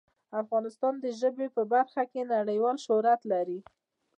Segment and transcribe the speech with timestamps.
[0.41, 3.59] افغانستان د ژبې په برخه کې نړیوال شهرت لري.